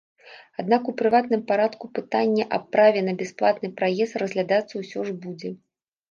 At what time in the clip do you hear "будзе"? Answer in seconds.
5.27-5.51